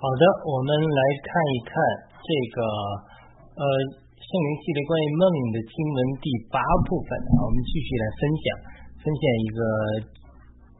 [0.00, 1.76] 好的，我们来看一看
[2.08, 2.58] 这个
[3.52, 3.62] 呃
[4.00, 6.56] 圣灵系列关于梦的经文第八
[6.88, 8.44] 部分啊，我们继续来分享
[8.96, 9.60] 分享一个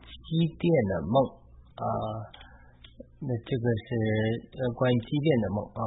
[0.09, 0.25] 机
[0.57, 1.21] 电的梦
[1.77, 1.85] 啊，
[3.21, 3.89] 那这个是
[4.57, 5.85] 呃关于机电的梦啊，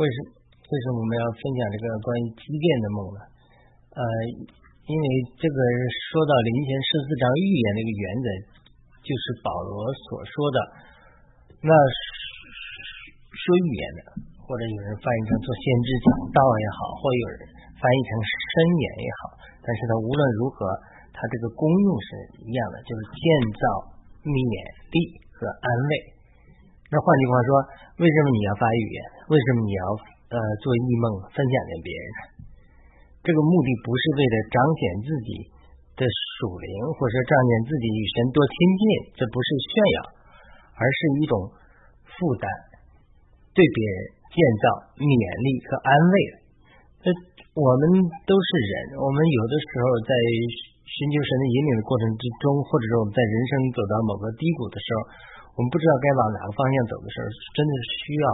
[0.00, 3.20] 为什么为什么我们要分享这个关于机电的梦呢？
[3.92, 4.02] 呃，
[4.88, 5.04] 因为
[5.36, 5.58] 这个
[6.08, 8.26] 说到灵前十四章预言的一个原则，
[9.04, 10.58] 就是保罗所说的
[11.60, 11.76] 那。
[13.44, 14.00] 说预言的，
[14.40, 17.38] 或者有人翻译成做先知讲道也好，或有人
[17.76, 20.64] 翻译成申言也好，但是它无论如何，
[21.12, 22.08] 它这个功用是
[22.40, 23.64] 一样的，就是建造
[24.24, 24.32] 勉
[24.88, 24.96] 励
[25.36, 25.92] 和安慰。
[26.88, 27.50] 那换句话说，
[28.00, 28.98] 为什么你要发预言？
[29.28, 29.84] 为什么你要
[30.32, 32.06] 呃做异梦分享给别人？
[33.24, 35.30] 这个目的不是为了彰显自己
[36.00, 38.84] 的属灵，或者说彰显自己与神多亲近，
[39.20, 39.98] 这不是炫耀，
[40.76, 41.32] 而是一种
[42.04, 42.48] 负担。
[43.54, 43.96] 对别人
[44.34, 44.64] 建造
[44.98, 46.34] 勉励和安慰的，
[47.06, 47.08] 那
[47.54, 47.82] 我们
[48.26, 50.10] 都是人，我们有的时候在
[50.82, 54.98] 寻求神的引领的过程之中，或者说我们在人生走到某个低谷的时候，
[55.54, 58.26] 我们不知道该往哪个方向走的时候，真的是需要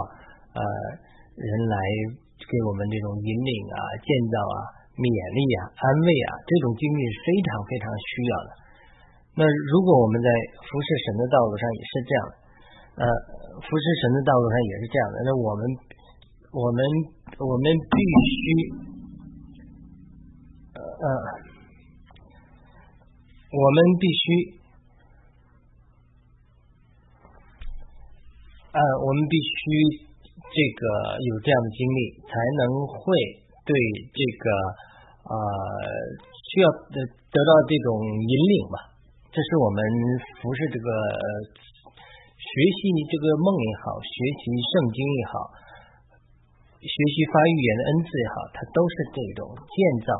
[0.57, 0.61] 呃
[1.37, 1.77] 人来
[2.41, 4.57] 给我们这种引领啊、建造啊、
[4.97, 8.49] 勉励啊、安慰啊，这种经历是非常非常需要的。
[9.37, 10.27] 那如果我们在
[10.65, 12.33] 服侍神的道路上也是这样的。
[12.91, 15.15] 呃，服侍神的道路上也是这样的。
[15.23, 15.63] 那我们，
[16.51, 16.79] 我们，
[17.39, 17.97] 我们必
[18.27, 18.43] 须，
[20.75, 21.07] 呃，
[23.47, 24.23] 我们必须，
[28.75, 30.05] 呃，我们必须
[30.37, 30.81] 这个
[31.15, 33.01] 有这样的经历，才能会
[33.65, 33.71] 对
[34.11, 34.45] 这个
[35.31, 35.33] 呃
[36.51, 38.91] 需要得得到这种引领吧。
[39.31, 39.79] 这是我们
[40.43, 40.85] 服侍这个。
[42.51, 44.11] 学习这个梦也好，学
[44.43, 44.43] 习
[44.75, 45.35] 圣经也好，
[46.83, 50.11] 学习发预言的恩赐也好，它都是这种建造、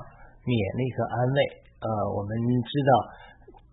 [0.48, 1.40] 勉励和安慰。
[1.84, 2.32] 呃，我们
[2.64, 2.92] 知道，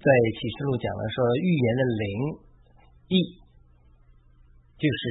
[0.02, 2.04] 在启示录讲了说，预言的灵
[3.14, 3.14] 意
[4.74, 5.02] 就是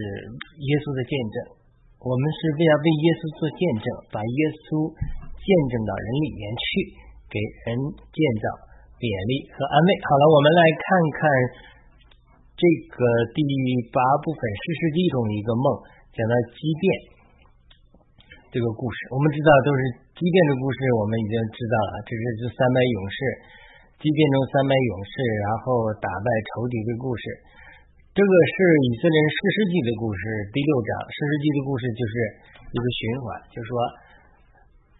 [0.67, 1.55] 耶稣的见证。
[2.03, 4.91] 我们是为了为耶稣做见证，把耶稣
[5.39, 6.67] 见证到人里面去，
[7.31, 8.45] 给人建造、
[8.99, 9.89] 勉励和安慰。
[10.03, 10.83] 好了，我们来看
[11.15, 11.23] 看。
[12.57, 12.97] 这个
[13.37, 13.45] 第
[13.93, 15.65] 八部分《史诗世纪》中的一个梦，
[16.09, 16.85] 讲到机电
[18.49, 18.97] 这个故事。
[19.13, 19.79] 我们知道都是
[20.17, 22.01] 机电的故事，我们已经知道了。
[22.01, 23.17] 这是这三百勇士，
[24.01, 25.13] 机电中三百勇士，
[25.45, 27.23] 然后打败仇敌的故事。
[28.17, 28.55] 这个是
[28.89, 32.13] 以色列人《诗记》的故事，第六章《史诗记》的故事就是
[32.73, 33.69] 一个循环，就说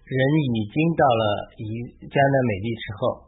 [0.06, 0.22] 人
[0.54, 1.22] 已经到了
[1.58, 1.66] 以
[2.06, 3.26] 迦南美地之后，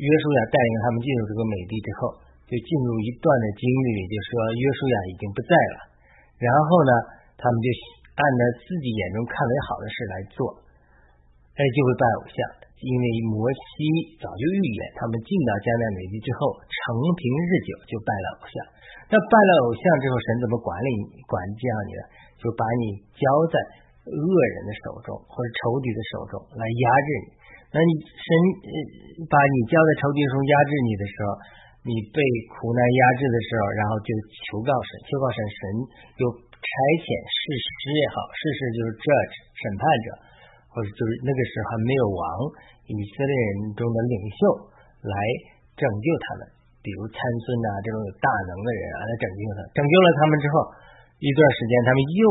[0.00, 2.24] 约书亚带领他们进入这个美地之后。
[2.48, 5.76] 就进入一段的经历里，就说约书亚已经不在了，
[6.40, 6.92] 然后呢，
[7.36, 7.68] 他们就
[8.16, 10.38] 按照自己眼中看为好的事来做，
[11.54, 12.36] 哎，就会拜偶像，
[12.80, 16.80] 因为摩西早就预言，他们进到迦南美地之后，成
[17.20, 18.56] 平日久就拜了偶像。
[19.12, 22.02] 那拜了偶像之后，神怎么管理你、管教你呢？
[22.40, 23.60] 就把你交在
[24.08, 27.26] 恶人的手中或者仇敌的手中来压制你。
[27.70, 28.28] 那你神
[28.64, 28.76] 呃
[29.28, 31.28] 把你交在仇敌中压制你的时候。
[31.88, 32.20] 你被
[32.52, 34.12] 苦难压制的时候，然后就
[34.44, 35.60] 求告神，求告神，神
[36.20, 36.68] 就差
[37.00, 40.06] 遣事实也好，事实就是 judge 审判者，
[40.68, 42.24] 或者就是那个时候还没有王，
[42.92, 44.40] 以色列人中的领袖
[45.00, 45.16] 来
[45.80, 46.44] 拯救他们，
[46.84, 50.68] 比如参孙啊这种有大能的人啊来拯救他，拯救了他们之后，
[51.24, 52.22] 一段时间他们又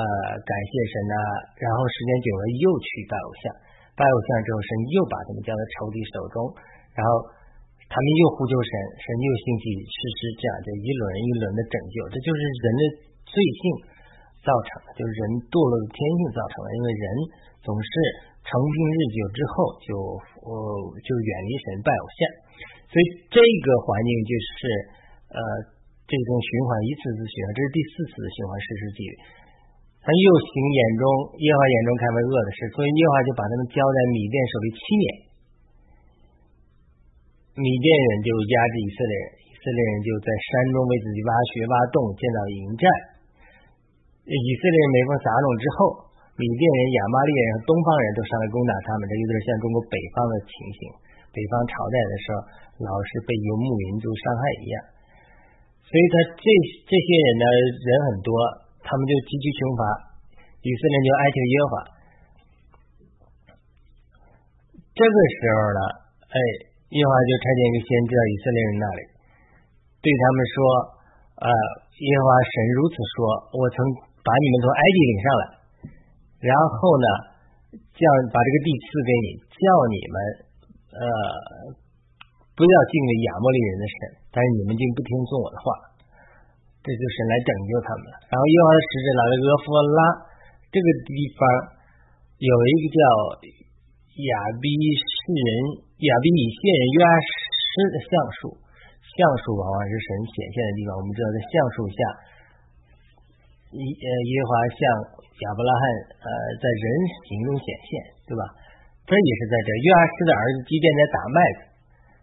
[0.32, 1.16] 感谢神啊，
[1.60, 3.52] 然后时间久了又去拜偶像，
[4.00, 6.40] 拜偶像之后，神又把他们交在仇敌手中，
[6.96, 7.36] 然后。
[7.88, 12.82] 他们又呼救神，神又兴起实施这样就一轮一轮的拯救，这就是人的
[13.24, 13.62] 罪性
[14.44, 16.68] 造成的，就是人堕落的天性造成的。
[16.76, 17.04] 因为人
[17.64, 17.88] 总是
[18.44, 19.88] 成病日久之后，就
[20.44, 20.50] 呃
[21.00, 22.20] 就远离神拜偶像，
[22.92, 24.60] 所以这个环境就是
[25.32, 25.40] 呃
[26.04, 29.12] 这种循环一次次循环，这是第四次的循环实施纪律。
[30.04, 31.04] 他又行眼中
[31.40, 35.08] 耶和华眼中看为恶的事，所以耶和华就把他们交在米甸手里七年。
[37.58, 42.86] 米甸人就压制以色列人，以色列人就在山中为自己挖穴挖洞，建造营寨。
[44.30, 45.78] 以色列人每逢撒种之后，
[46.38, 50.80] 米甸人、亚玛利人和东方人都上来攻打他们，这有点像中国北方的情形。
[51.34, 52.38] 北方朝代的时候，
[52.86, 54.74] 老是被游牧民族伤害一样。
[55.82, 56.46] 所以他这
[56.86, 57.44] 这些人呢，
[57.74, 58.30] 人很多，
[58.86, 59.82] 他们就极其穷乏，
[60.62, 61.74] 以色列人就哀求耶和华。
[64.94, 65.80] 这个时候呢，
[66.30, 66.67] 哎。
[66.88, 69.00] 耶和华就差遣一个先知到以色列人那里，
[70.00, 70.56] 对他们说
[71.44, 71.48] ：“呃，
[72.00, 73.16] 耶和华神如此说：
[73.52, 73.76] 我曾
[74.24, 75.42] 把你们从埃及领上来，
[76.48, 77.06] 然后呢，
[77.92, 78.02] 叫
[78.32, 80.16] 把这个地赐给你，叫你们
[80.96, 81.02] 呃
[82.56, 83.96] 不要敬畏亚摩利人的神，
[84.32, 85.66] 但是你们竟不听从我的话，
[86.80, 88.16] 这就是来拯救他们了。
[88.32, 90.00] 然后耶和华的使者来到俄弗拉
[90.72, 91.40] 这个地方，
[92.40, 92.98] 有一个叫
[94.24, 95.04] 亚比士
[95.36, 95.48] 人、
[95.98, 98.54] 亚比米谢人约施的橡树，
[99.02, 100.94] 橡树往往是神显现的地方。
[100.94, 101.98] 我们知道，在橡树下，
[103.74, 104.80] 耶呃耶和华向
[105.42, 105.82] 亚伯拉罕
[106.22, 106.28] 呃
[106.62, 106.86] 在人
[107.26, 107.90] 形中显现，
[108.30, 108.46] 对吧？
[109.10, 111.60] 这也是在这约阿施的儿子基甸在打麦子，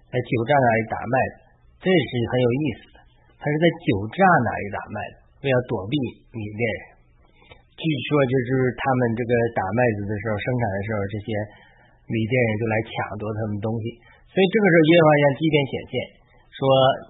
[0.07, 1.35] 在酒榨那里打麦子，
[1.83, 2.97] 这是很有意思的。
[3.35, 5.99] 他是在酒榨那里打麦子，为了躲避
[6.31, 6.83] 米甸人。
[7.75, 11.27] 据说就是他们这个打麦子的时候，生产的时候，这些
[12.07, 13.85] 米甸人就来抢夺他们东西。
[14.29, 15.95] 所以这个时候，耶和华向基甸显现，
[16.53, 16.59] 说：“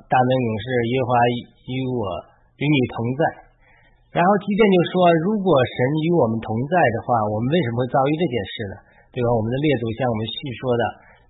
[0.07, 1.13] 大能勇士耶和华
[1.67, 2.01] 与我
[2.57, 3.21] 与你同在。”
[4.15, 4.93] 然后基甸就说
[5.27, 5.75] ：“如果神
[6.05, 8.75] 与我们同在的话，我们为什么会遭遇这件事呢？
[9.11, 9.27] 对吧？
[9.31, 10.83] 我们的列祖向我们叙说的，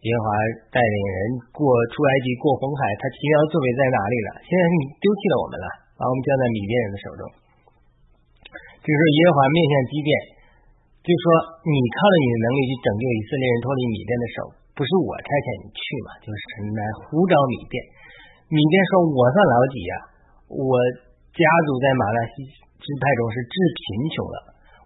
[0.06, 0.29] 耶和华
[0.69, 1.18] 带领人
[1.50, 4.29] 过出埃及，过红海，他奇妙的作为在哪里了？
[4.45, 7.21] 现在你丢弃了我们了，把我们交在米甸人的手中。
[8.81, 10.09] 这个时候，耶和华面向基甸，
[11.06, 11.25] 就说：
[11.62, 14.38] 你靠着你的能力去拯救以色列人脱离米甸的手，
[14.74, 16.10] 不是我差遣你去嘛？
[16.25, 17.78] 就是神来呼召米甸。
[18.50, 19.94] 米甸说：我算老几呀？
[20.50, 20.74] 我
[21.38, 22.50] 家族在马拉西
[22.81, 23.86] 支派中是致贫
[24.18, 24.36] 穷的，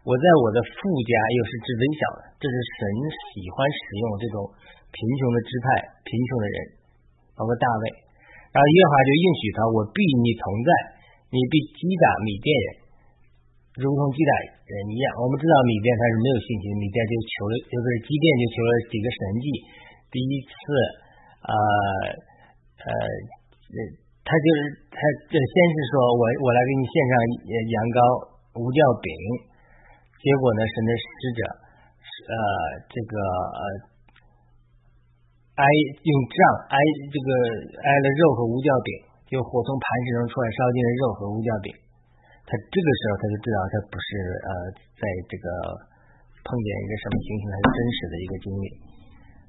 [0.04, 2.36] 我在我的富家又是致微小的。
[2.36, 2.80] 这是神
[3.32, 4.44] 喜欢使用这种
[4.92, 5.68] 贫穷的支派、
[6.04, 6.58] 贫穷的人，
[7.40, 7.84] 包括大卫。
[8.52, 10.70] 然后耶和华就应许他：我必你同在，
[11.32, 12.68] 你必击打米甸人，
[13.78, 14.32] 如同鸡蛋
[14.66, 15.06] 人一样。
[15.22, 19.46] 我们知道米甸他是没有信心，米甸就求了，就是基甸就求了几个神迹。
[20.10, 20.54] 第一次，
[21.46, 21.54] 呃
[22.82, 22.90] 呃，
[24.26, 24.98] 他就是他
[25.30, 27.14] 这先是说我我来给你献上
[27.46, 28.00] 羊羔、
[28.58, 29.10] 无酵饼，
[30.18, 31.06] 结果呢，神的使
[31.38, 31.40] 者
[32.26, 32.34] 呃
[32.90, 33.62] 这个呃
[35.62, 35.64] 挨
[36.02, 36.38] 用杖
[36.74, 36.76] 挨
[37.14, 37.30] 这个
[37.86, 38.90] 挨了肉和无酵饼，
[39.30, 41.70] 就火从磐石中出来烧尽了肉和无酵饼。
[42.50, 44.08] 他这个时候他就知道他不是
[44.42, 44.50] 呃
[44.98, 45.46] 在这个
[46.42, 48.66] 碰见一个什么情形，他是真实的一个经历。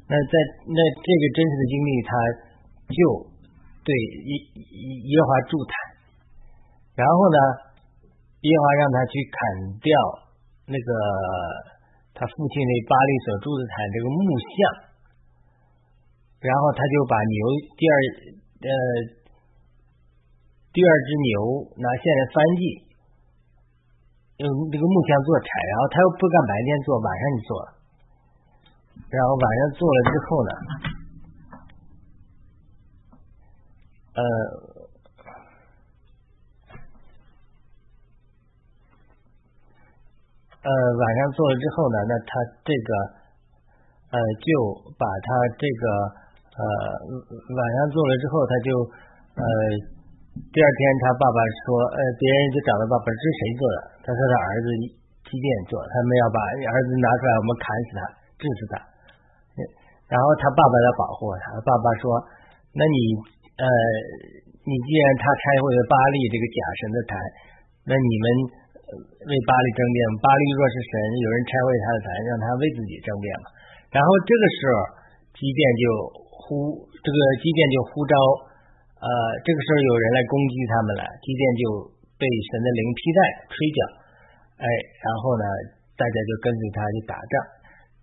[0.04, 0.34] 那在
[0.68, 2.12] 那这个真实的经历，他
[2.92, 2.98] 就
[3.80, 3.88] 对
[4.28, 4.32] 耶
[4.84, 5.72] 耶和华助坛，
[6.98, 7.38] 然后呢，
[8.44, 9.38] 耶和华让他去砍
[9.80, 9.88] 掉
[10.68, 10.90] 那个
[12.12, 14.56] 他父亲那巴利所住的坛这个木像，
[16.42, 17.38] 然后他就把牛
[17.78, 17.94] 第二
[18.60, 18.70] 呃
[20.74, 22.62] 第二只牛拿线来翻祭，
[24.40, 27.68] 用这个木匠做柴，然后他又不敢白天做，晚上就做了。
[29.10, 30.52] 然后晚上做了之后呢，
[34.14, 34.22] 呃，
[40.62, 42.32] 呃，晚上做了之后呢，那他
[42.62, 42.90] 这个
[44.14, 44.48] 呃就
[44.96, 45.28] 把他
[45.58, 45.84] 这个
[46.54, 46.62] 呃
[47.50, 48.68] 晚上做了之后，他就
[49.36, 49.44] 呃
[50.48, 53.89] 第二天他爸爸说，呃别人就找他爸爸这是谁做的？
[54.00, 54.66] 他说他儿子
[55.28, 58.00] 机电做，他们要把儿子拿出来，我们砍死他，
[58.40, 58.74] 治死他。
[60.10, 62.10] 然后他爸爸要保护他，爸爸说
[62.74, 62.98] ：“那你
[63.62, 63.64] 呃，
[64.66, 67.14] 你既然他拆毁了巴利这个假神的坛，
[67.86, 68.26] 那你们
[69.30, 70.92] 为巴利争辩，巴利若是神，
[71.22, 73.46] 有人拆毁他的坛，让他为自己争辩嘛。”
[73.94, 74.74] 然后这个时候，
[75.38, 75.84] 基甸就
[76.26, 78.14] 呼这个基甸就呼召，
[78.98, 79.06] 呃，
[79.46, 81.62] 这个时候有人来攻击他们了，基甸就
[82.20, 83.78] 被神的灵披戴吹角，
[84.60, 85.44] 哎，然后呢，
[85.96, 87.32] 大家就跟随他去打仗。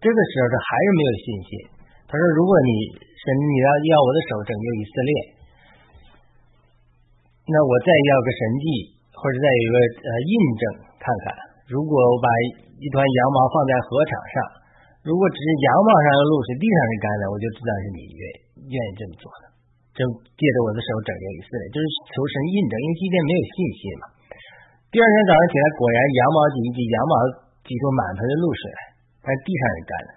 [0.02, 1.52] 这个时候他还是没有信心。
[2.10, 5.12] 他说：“如果你神你要要我的手拯救以色列，
[7.52, 8.66] 那我再要个神迹，
[9.12, 10.64] 或者再有个呃印证
[11.04, 11.36] 看看。
[11.68, 12.32] 如果我把
[12.80, 14.36] 一团羊毛放在禾场上，
[15.04, 18.22] 如果只是羊毛上的露水，地上是干的，我就知道是你愿
[18.72, 19.44] 愿意这么做的。
[19.98, 20.06] 就
[20.38, 24.04] 借着我的手拯救以色列，就是求神印证，因为今天没有信心嘛。
[24.94, 27.14] 第二天早上起来，果然羊毛挤一挤，羊毛
[27.66, 28.64] 挤出满盆的露水，
[29.26, 30.10] 但地上也干了。”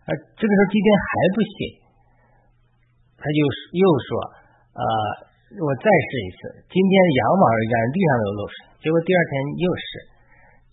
[0.00, 1.56] 啊，这个时候基甸还不信，
[3.20, 3.38] 他就
[3.78, 4.08] 又说
[4.74, 4.82] ：“呃，
[5.62, 6.40] 我再试一次。
[6.66, 8.54] 今天羊毛是干，地上有漏水。
[8.82, 9.32] 结果第二天
[9.62, 9.84] 又是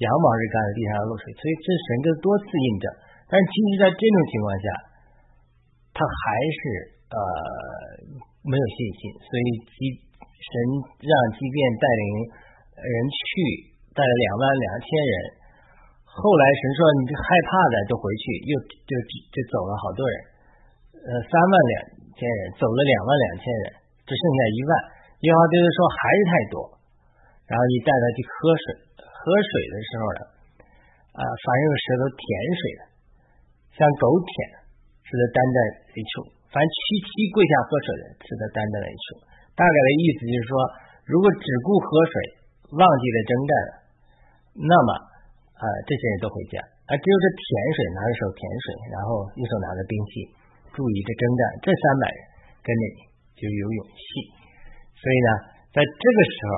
[0.02, 1.30] 羊毛是干，地上有漏水。
[1.38, 2.86] 所以这神就多次印证。
[3.30, 4.66] 但其实，在这种情况下，
[5.94, 6.24] 他还
[6.58, 6.62] 是
[7.14, 7.20] 呃
[8.48, 9.02] 没有信心。
[9.28, 9.80] 所以即
[10.24, 10.52] 神
[11.04, 12.04] 让即便带领
[12.80, 13.30] 人去，
[13.94, 15.16] 带了两万两千人。”
[16.18, 18.54] 后来神说：“你这害怕的就回去，又
[18.90, 18.92] 就
[19.30, 20.18] 就走了好多人，
[20.98, 21.78] 呃，三万两
[22.18, 23.66] 千人走了两万两千人，
[24.02, 24.72] 只剩下一万。
[25.22, 26.56] 耶和华对他说：还是太多，
[27.46, 28.66] 然后你带他去喝水，
[28.98, 30.22] 喝水的时候呢，
[31.18, 32.22] 啊，凡用舌头舔
[32.58, 32.82] 水的，
[33.78, 34.34] 像狗舔，
[35.06, 35.58] 使得单在
[35.94, 39.06] 一处；凡屈膝跪下喝水的，使得单在一处。
[39.58, 40.52] 大概的意思就是说，
[41.10, 42.14] 如果只顾喝水，
[42.76, 43.52] 忘记了征战，
[44.64, 44.90] 那么
[45.60, 50.12] 啊，这些人都回家；而只有这甜水，拿着手甜水，然后一手拿着兵器，
[50.72, 52.20] 注意这征战，这三百人
[52.64, 53.00] 跟着你
[53.36, 54.06] 就有勇气。
[54.98, 55.30] 所以呢，
[55.74, 56.52] 在这个时候，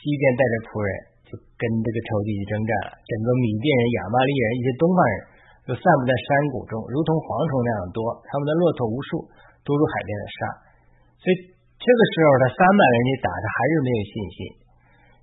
[0.00, 0.90] 基甸带着仆人
[1.28, 2.96] 就跟这个仇敌去征战了。
[2.98, 5.14] 整个米甸人、亚玛利人、一些东方人
[5.66, 9.24] 就散布在山谷中，如同蝗虫那样多，他们的骆驼无数，
[9.64, 10.36] 多如海边的沙。
[11.20, 11.34] 所以
[11.76, 14.38] 这个时候，他三百人去打，他还是没有信心。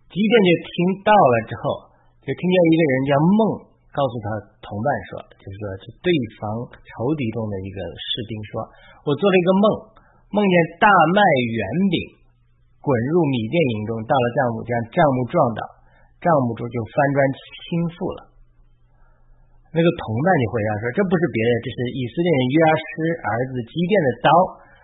[0.08, 1.64] 即便就听到了之后，
[2.24, 3.42] 就听见一个人叫梦，
[3.92, 4.28] 告诉他
[4.64, 8.64] 同伴说，就是说是对方仇敌中的一个士兵说，
[9.04, 9.66] 我做了一个梦，
[10.32, 11.98] 梦见大麦圆饼。
[12.78, 15.62] 滚入米店营中，到了帐幕，将帐幕撞倒，
[16.24, 18.27] 帐幕中就翻砖倾覆了。
[19.78, 22.90] 那个同伴就回答说：“这不是别的，这是以色列人约阿施
[23.22, 24.30] 儿子基甸的刀，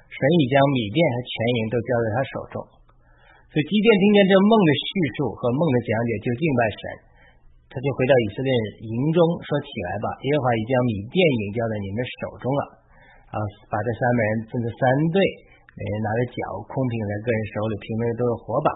[0.05, 2.55] 神已将米店和全营都交在他手中。”
[3.49, 6.81] 所以基甸听见这梦的叙述和梦的讲解，就敬拜神。
[7.73, 8.49] 他就回到以色列
[8.85, 12.61] 营中说：“起来吧，耶和华已将米店营交在你们手中了。”
[13.33, 13.37] 啊，
[13.73, 15.17] 把这三百人分成三队。
[15.73, 16.37] 每人拿着脚
[16.69, 18.69] 空瓶在个人手里，瓶里都是火把，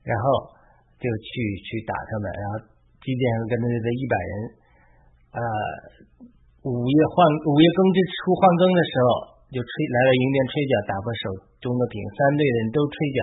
[0.00, 0.48] 然后
[0.96, 1.28] 就去
[1.60, 2.32] 去打他们。
[2.32, 2.64] 然后
[3.04, 3.20] 基甸
[3.52, 4.32] 跟着这一百人，
[5.36, 5.40] 呃，
[6.64, 9.08] 午夜换午夜更之初换更的时候，
[9.52, 11.24] 就吹来到营边吹角，打破手
[11.60, 12.00] 中的瓶。
[12.16, 13.18] 三队人都吹角，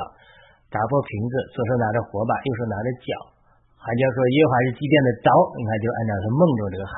[0.69, 3.09] 打破瓶子，左手拿着火把，右手拿着脚，
[3.81, 5.29] 还叫说耶和华是祭奠的刀。
[5.57, 6.93] 你看，就按照他梦中这个喊。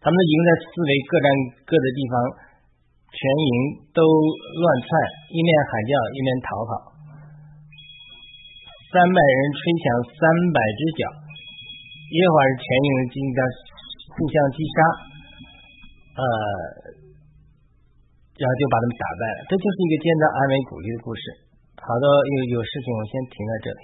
[0.00, 1.26] 他们的营在四围各占
[1.68, 2.16] 各的地方。
[3.08, 4.88] 全营都乱窜，
[5.32, 6.72] 一面喊叫，一面逃跑。
[8.92, 11.02] 三百人吹响三百只脚，
[12.08, 13.38] 耶和华是全营的金刚，
[14.16, 14.76] 互相击杀，
[16.16, 16.24] 呃，
[18.32, 19.38] 然后就把他们打败了。
[19.50, 21.22] 这就是一个简单安慰鼓励的故事。
[21.76, 23.82] 好的，有有事情，我先停在这里。